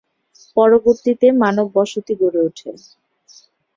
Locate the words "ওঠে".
2.47-2.69